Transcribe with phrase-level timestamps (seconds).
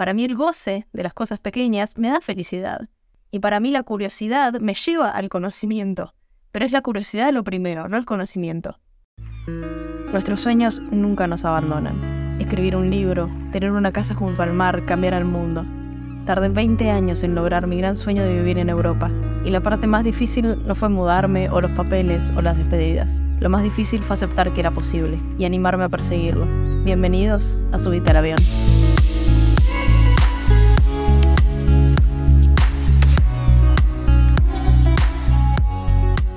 [0.00, 2.88] Para mí el goce de las cosas pequeñas me da felicidad.
[3.30, 6.14] Y para mí la curiosidad me lleva al conocimiento.
[6.52, 8.78] Pero es la curiosidad lo primero, no el conocimiento.
[10.10, 12.40] Nuestros sueños nunca nos abandonan.
[12.40, 15.66] Escribir un libro, tener una casa junto al mar, cambiar al mundo.
[16.24, 19.10] Tardé 20 años en lograr mi gran sueño de vivir en Europa.
[19.44, 23.22] Y la parte más difícil no fue mudarme o los papeles o las despedidas.
[23.38, 26.46] Lo más difícil fue aceptar que era posible y animarme a perseguirlo.
[26.84, 28.38] Bienvenidos a Subite al Avión.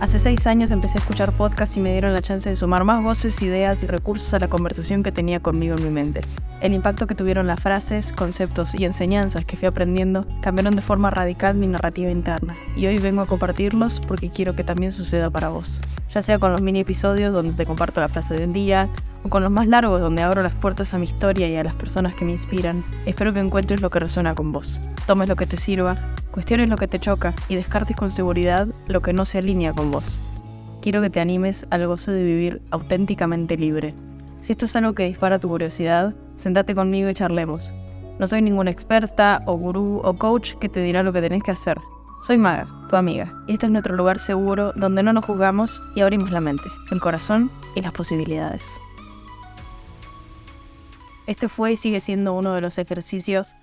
[0.00, 3.02] Hace seis años empecé a escuchar podcasts y me dieron la chance de sumar más
[3.02, 6.22] voces, ideas y recursos a la conversación que tenía conmigo en mi mente.
[6.60, 11.08] El impacto que tuvieron las frases, conceptos y enseñanzas que fui aprendiendo cambiaron de forma
[11.08, 15.48] radical mi narrativa interna, y hoy vengo a compartirlos porque quiero que también suceda para
[15.48, 15.80] vos.
[16.12, 18.90] Ya sea con los mini episodios donde te comparto la frase del día,
[19.24, 21.74] o con los más largos donde abro las puertas a mi historia y a las
[21.74, 24.82] personas que me inspiran, espero que encuentres lo que resuena con vos.
[25.06, 25.96] Tomes lo que te sirva,
[26.30, 29.90] cuestiones lo que te choca y descartes con seguridad lo que no se alinea con
[29.90, 30.20] vos.
[30.82, 33.94] Quiero que te animes al gozo de vivir auténticamente libre.
[34.40, 37.72] Si esto es algo que dispara tu curiosidad, sentate conmigo y charlemos.
[38.18, 41.52] No soy ninguna experta o gurú o coach que te dirá lo que tenés que
[41.52, 41.78] hacer.
[42.22, 46.00] Soy Maga, tu amiga, y este es nuestro lugar seguro donde no nos juzgamos y
[46.00, 48.78] abrimos la mente, el corazón y las posibilidades.
[51.26, 53.54] Este fue y sigue siendo uno de los ejercicios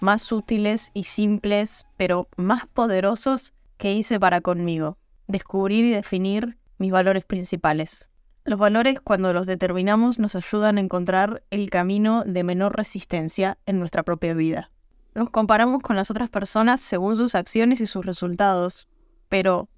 [0.00, 4.96] más útiles y simples, pero más poderosos que hice para conmigo.
[5.28, 8.09] Descubrir y definir mis valores principales.
[8.44, 13.78] Los valores, cuando los determinamos, nos ayudan a encontrar el camino de menor resistencia en
[13.78, 14.70] nuestra propia vida.
[15.14, 18.88] Nos comparamos con las otras personas según sus acciones y sus resultados,
[19.28, 19.68] pero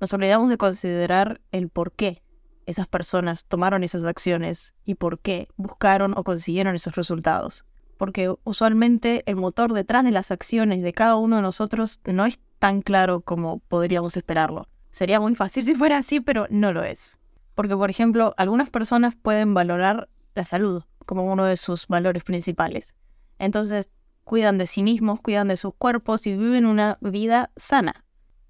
[0.00, 2.22] nos olvidamos de considerar el por qué
[2.64, 7.64] esas personas tomaron esas acciones y por qué buscaron o consiguieron esos resultados.
[7.98, 12.40] Porque usualmente el motor detrás de las acciones de cada uno de nosotros no es
[12.58, 14.68] tan claro como podríamos esperarlo.
[14.90, 17.18] Sería muy fácil si fuera así, pero no lo es.
[17.56, 22.94] Porque, por ejemplo, algunas personas pueden valorar la salud como uno de sus valores principales.
[23.38, 23.90] Entonces,
[24.24, 28.04] cuidan de sí mismos, cuidan de sus cuerpos y viven una vida sana,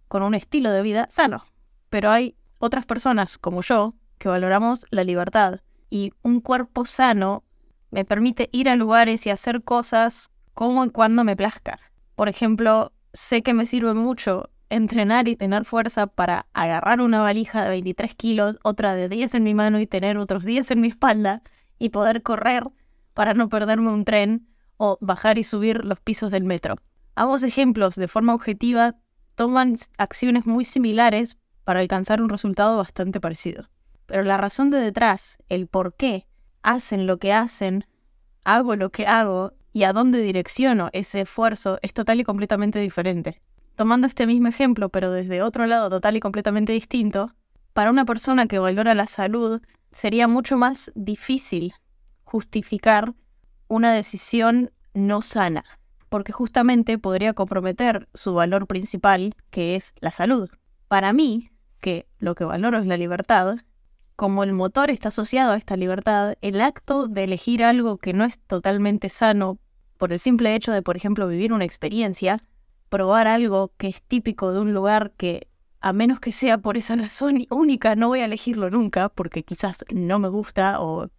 [0.09, 1.45] con un estilo de vida sano.
[1.89, 7.45] Pero hay otras personas como yo que valoramos la libertad y un cuerpo sano
[7.93, 11.79] me permite ir a lugares y hacer cosas como y cuando me plazca.
[12.17, 17.63] Por ejemplo, sé que me sirve mucho entrenar y tener fuerza para agarrar una valija
[17.65, 20.89] de 23 kilos, otra de 10 en mi mano y tener otros 10 en mi
[20.89, 21.43] espalda
[21.79, 22.65] y poder correr
[23.15, 26.77] para no perderme un tren o bajar y subir los pisos del metro.
[27.15, 28.97] Ambos ejemplos, de forma objetiva,
[29.37, 33.69] toman acciones muy similares para alcanzar un resultado bastante parecido.
[34.07, 36.27] Pero la razón de detrás, el por qué
[36.63, 37.87] hacen lo que hacen,
[38.45, 43.43] hago lo que hago y a dónde direcciono ese esfuerzo es total y completamente diferente.
[43.77, 47.35] Tomando este mismo ejemplo, pero desde otro lado total y completamente distinto,
[47.75, 49.61] para una persona que valora la salud
[49.93, 51.75] sería mucho más difícil
[52.25, 53.13] justificar
[53.69, 55.65] una decisión no sana,
[56.09, 60.49] porque justamente podría comprometer su valor principal, que es la salud.
[60.89, 61.51] Para mí,
[61.81, 63.59] que lo que valoro es la libertad,
[64.17, 68.25] como el motor está asociado a esta libertad, el acto de elegir algo que no
[68.25, 69.59] es totalmente sano
[69.99, 72.43] por el simple hecho de, por ejemplo, vivir una experiencia,
[72.89, 75.49] probar algo que es típico de un lugar que,
[75.81, 79.85] a menos que sea por esa razón única, no voy a elegirlo nunca, porque quizás
[79.93, 81.11] no me gusta o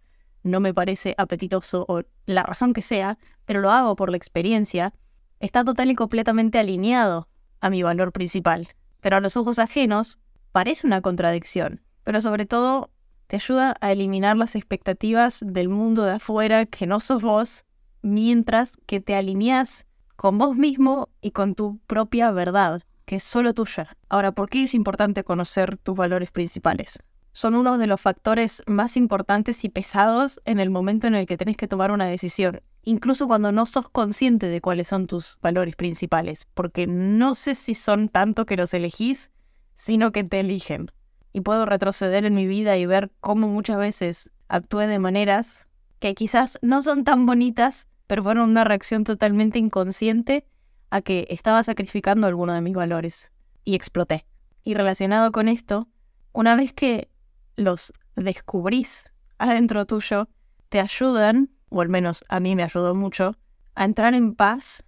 [0.42, 4.94] no me parece apetitoso o la razón que sea, pero lo hago por la experiencia,
[5.40, 7.28] está total y completamente alineado
[7.60, 8.68] a mi valor principal.
[9.00, 10.18] Pero a los ojos ajenos
[10.52, 12.90] parece una contradicción, pero sobre todo
[13.26, 17.64] te ayuda a eliminar las expectativas del mundo de afuera que no sos vos,
[18.00, 19.86] mientras que te alineas
[20.18, 23.96] con vos mismo y con tu propia verdad, que es solo tuya.
[24.08, 26.98] Ahora, ¿por qué es importante conocer tus valores principales?
[27.32, 31.36] Son uno de los factores más importantes y pesados en el momento en el que
[31.36, 35.76] tenés que tomar una decisión, incluso cuando no sos consciente de cuáles son tus valores
[35.76, 39.30] principales, porque no sé si son tanto que los elegís,
[39.74, 40.90] sino que te eligen
[41.32, 45.68] y puedo retroceder en mi vida y ver cómo muchas veces actué de maneras
[46.00, 50.44] que quizás no son tan bonitas, pero fueron una reacción totalmente inconsciente
[50.90, 53.30] a que estaba sacrificando alguno de mis valores
[53.64, 54.26] y exploté.
[54.64, 55.86] Y relacionado con esto,
[56.32, 57.08] una vez que
[57.54, 59.04] los descubrís
[59.38, 60.28] adentro tuyo,
[60.68, 63.36] te ayudan, o al menos a mí me ayudó mucho,
[63.74, 64.84] a entrar en paz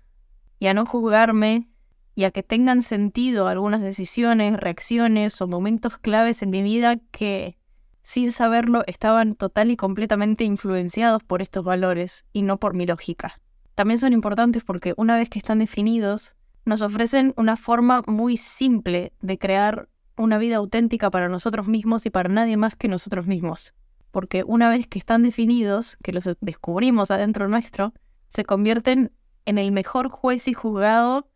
[0.58, 1.68] y a no juzgarme
[2.14, 7.58] y a que tengan sentido algunas decisiones, reacciones o momentos claves en mi vida que,
[8.02, 13.40] sin saberlo, estaban total y completamente influenciados por estos valores y no por mi lógica.
[13.74, 19.12] también son importantes porque una vez que están definidos, nos ofrecen una forma muy simple
[19.22, 23.72] de crear una vida auténtica para nosotros mismos y para nadie más que nosotros mismos.
[24.10, 27.94] Porque una vez que están definidos, que los descubrimos adentro nuestro,
[28.28, 29.12] se convierten
[29.46, 31.28] en el mejor juez y juzgado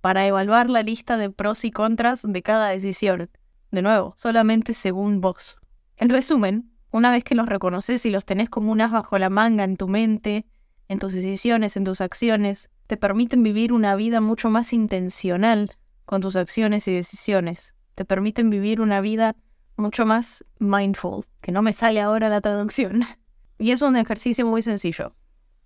[0.00, 3.30] para evaluar la lista de pros y contras de cada decisión.
[3.70, 5.58] De nuevo, solamente según vos.
[5.96, 9.30] En resumen, una vez que los reconoces y los tenés como un as bajo la
[9.30, 10.46] manga en tu mente,
[10.88, 15.72] en tus decisiones, en tus acciones, te permiten vivir una vida mucho más intencional
[16.04, 17.74] con tus acciones y decisiones.
[17.94, 19.36] Te permiten vivir una vida
[19.76, 23.02] mucho más mindful, que no me sale ahora la traducción.
[23.56, 25.14] Y es un ejercicio muy sencillo.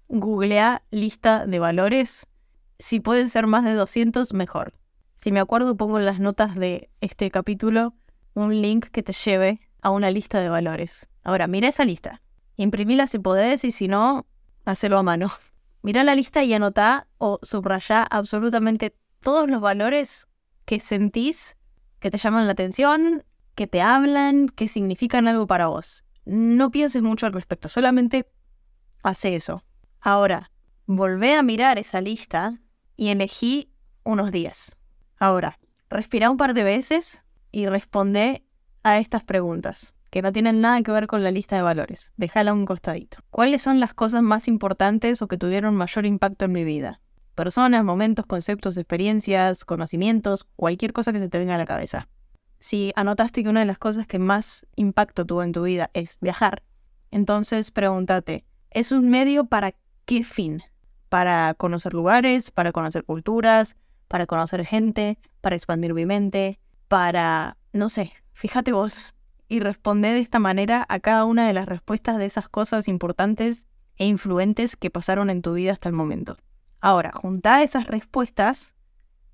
[0.09, 2.27] Googlea lista de valores.
[2.79, 4.75] Si pueden ser más de 200, mejor.
[5.17, 7.95] Si me acuerdo, pongo en las notas de este capítulo
[8.35, 11.09] un link que te lleve a una lista de valores.
[11.23, 12.23] Ahora, mira esa lista.
[12.57, 14.27] Imprimila si podés y si no,
[14.65, 15.31] hacelo a mano.
[15.83, 20.27] Mira la lista y anota o subraya absolutamente todos los valores
[20.65, 21.57] que sentís
[22.01, 26.05] que te llaman la atención, que te hablan, que significan algo para vos.
[26.25, 28.29] No pienses mucho al respecto, solamente
[29.03, 29.65] hace eso.
[30.01, 30.51] Ahora,
[30.87, 32.59] volvé a mirar esa lista
[32.97, 33.71] y elegí
[34.05, 34.77] unos días.
[35.19, 35.59] Ahora,
[35.89, 38.45] respira un par de veces y responde
[38.91, 42.13] a estas preguntas que no tienen nada que ver con la lista de valores.
[42.17, 43.19] Déjala a un costadito.
[43.31, 47.01] ¿Cuáles son las cosas más importantes o que tuvieron mayor impacto en mi vida?
[47.35, 52.09] Personas, momentos, conceptos, experiencias, conocimientos, cualquier cosa que se te venga a la cabeza.
[52.59, 56.19] Si anotaste que una de las cosas que más impacto tuvo en tu vida es
[56.21, 56.63] viajar,
[57.11, 59.75] entonces pregúntate, ¿es un medio para
[60.05, 60.63] qué fin?
[61.09, 62.51] ¿Para conocer lugares?
[62.51, 63.77] ¿Para conocer culturas?
[64.09, 65.19] ¿Para conocer gente?
[65.41, 66.59] ¿Para expandir mi mente?
[66.89, 69.01] ¿Para, no sé, fíjate vos,
[69.49, 73.67] y responde de esta manera a cada una de las respuestas de esas cosas importantes
[73.97, 76.37] e influentes que pasaron en tu vida hasta el momento.
[76.81, 78.77] Ahora, junta esas respuestas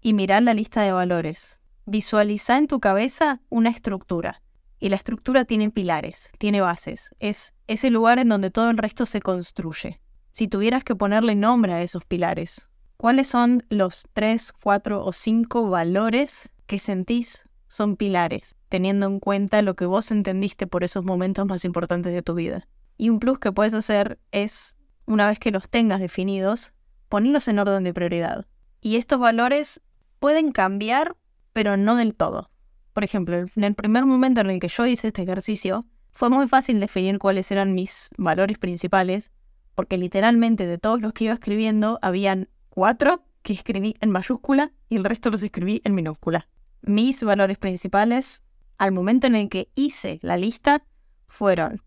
[0.00, 1.58] y mirá la lista de valores.
[1.84, 4.40] Visualiza en tu cabeza una estructura.
[4.80, 7.14] Y la estructura tiene pilares, tiene bases.
[7.18, 10.00] Es ese lugar en donde todo el resto se construye.
[10.30, 15.68] Si tuvieras que ponerle nombre a esos pilares, ¿cuáles son los tres, cuatro o cinco
[15.68, 21.44] valores que sentís son pilares, teniendo en cuenta lo que vos entendiste por esos momentos
[21.44, 22.68] más importantes de tu vida.
[22.96, 24.76] Y un plus que puedes hacer es,
[25.06, 26.72] una vez que los tengas definidos,
[27.08, 28.46] ponerlos en orden de prioridad.
[28.80, 29.80] Y estos valores
[30.20, 31.16] pueden cambiar,
[31.52, 32.48] pero no del todo.
[32.92, 36.46] Por ejemplo, en el primer momento en el que yo hice este ejercicio, fue muy
[36.46, 39.32] fácil definir cuáles eran mis valores principales,
[39.74, 44.94] porque literalmente de todos los que iba escribiendo, habían cuatro que escribí en mayúscula y
[44.94, 46.48] el resto los escribí en minúscula
[46.86, 48.42] mis valores principales
[48.78, 50.84] al momento en el que hice la lista
[51.28, 51.82] fueron,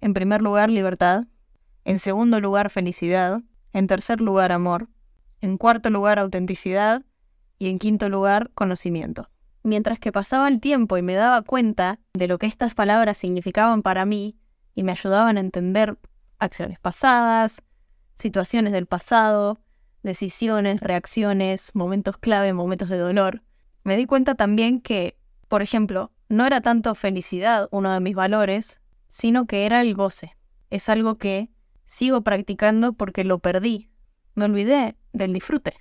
[0.00, 1.24] en primer lugar, libertad,
[1.84, 3.42] en segundo lugar, felicidad,
[3.72, 4.88] en tercer lugar, amor,
[5.40, 7.04] en cuarto lugar, autenticidad
[7.58, 9.30] y en quinto lugar, conocimiento.
[9.62, 13.82] Mientras que pasaba el tiempo y me daba cuenta de lo que estas palabras significaban
[13.82, 14.36] para mí
[14.74, 15.98] y me ayudaban a entender
[16.38, 17.62] acciones pasadas,
[18.14, 19.58] situaciones del pasado,
[20.02, 23.42] decisiones, reacciones, momentos clave, momentos de dolor,
[23.86, 25.16] me di cuenta también que,
[25.46, 30.36] por ejemplo, no era tanto felicidad uno de mis valores, sino que era el goce.
[30.70, 31.50] Es algo que
[31.84, 33.88] sigo practicando porque lo perdí.
[34.34, 35.74] Me olvidé del disfrute,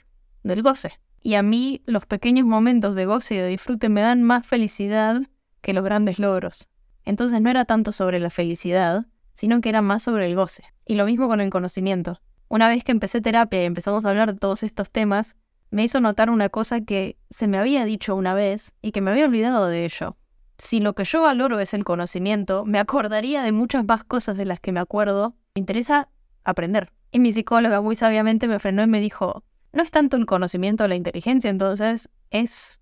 [0.43, 0.99] del goce.
[1.23, 5.23] Y a mí los pequeños momentos de goce y de disfrute me dan más felicidad
[5.61, 6.69] que los grandes logros.
[7.05, 10.63] Entonces no era tanto sobre la felicidad, sino que era más sobre el goce.
[10.85, 12.21] Y lo mismo con el conocimiento.
[12.49, 15.35] Una vez que empecé terapia y empezamos a hablar de todos estos temas,
[15.75, 19.11] me hizo notar una cosa que se me había dicho una vez y que me
[19.11, 20.15] había olvidado de ello.
[20.57, 24.45] Si lo que yo valoro es el conocimiento, me acordaría de muchas más cosas de
[24.45, 25.35] las que me acuerdo.
[25.53, 26.07] Me interesa
[26.45, 26.93] aprender.
[27.11, 30.85] Y mi psicóloga muy sabiamente me frenó y me dijo, no es tanto el conocimiento
[30.85, 32.79] o la inteligencia, entonces es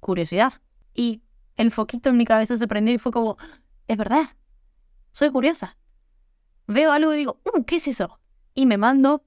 [0.00, 0.54] curiosidad.
[0.94, 1.20] Y
[1.58, 3.36] el foquito en mi cabeza se prendió y fue como,
[3.86, 4.30] es verdad,
[5.12, 5.76] soy curiosa.
[6.66, 8.18] Veo algo y digo, uh, ¿qué es eso?
[8.54, 9.24] Y me mando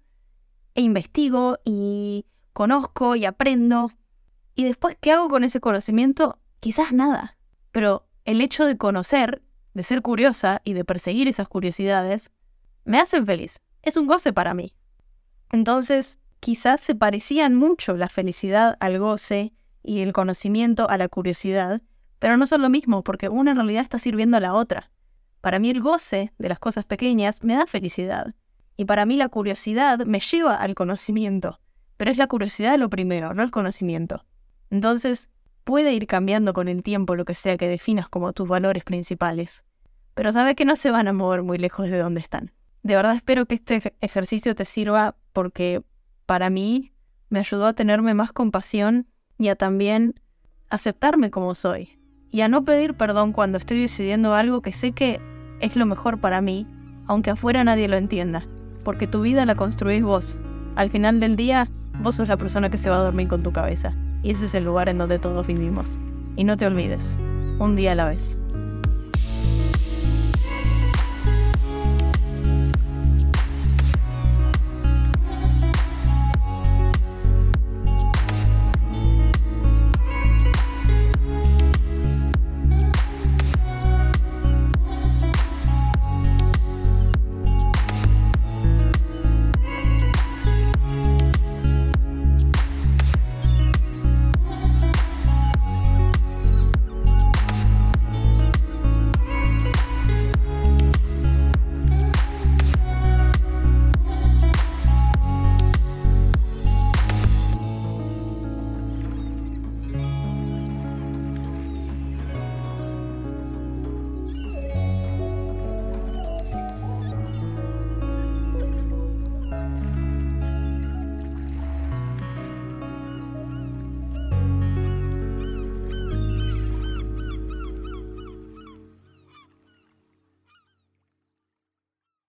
[0.74, 3.92] e investigo y conozco y aprendo.
[4.56, 6.40] Y después, ¿qué hago con ese conocimiento?
[6.60, 7.38] Quizás nada.
[7.72, 9.42] Pero el hecho de conocer,
[9.74, 12.32] de ser curiosa y de perseguir esas curiosidades,
[12.86, 13.60] me hacen feliz.
[13.82, 14.74] Es un goce para mí.
[15.52, 21.82] Entonces, quizás se parecían mucho la felicidad al goce y el conocimiento a la curiosidad,
[22.20, 24.92] pero no son lo mismo porque una en realidad está sirviendo a la otra.
[25.42, 28.34] Para mí el goce de las cosas pequeñas me da felicidad
[28.78, 31.60] y para mí la curiosidad me lleva al conocimiento.
[31.98, 34.26] Pero es la curiosidad lo primero, no el conocimiento.
[34.70, 35.30] Entonces,
[35.64, 39.64] puede ir cambiando con el tiempo lo que sea que definas como tus valores principales.
[40.14, 42.52] Pero sabes que no se van a mover muy lejos de donde están.
[42.84, 45.82] De verdad espero que este ejercicio te sirva porque
[46.26, 46.92] para mí
[47.30, 49.08] me ayudó a tenerme más compasión
[49.38, 50.20] y a también
[50.70, 51.98] aceptarme como soy.
[52.30, 55.22] Y a no pedir perdón cuando estoy decidiendo algo que sé que
[55.60, 56.68] es lo mejor para mí,
[57.08, 58.44] aunque afuera nadie lo entienda.
[58.84, 60.40] Porque tu vida la construís vos.
[60.76, 61.70] Al final del día,
[62.02, 63.94] vos sos la persona que se va a dormir con tu cabeza.
[64.24, 66.00] Y ese es el lugar en donde todos vivimos.
[66.36, 67.16] Y no te olvides,
[67.60, 68.38] un día a la vez.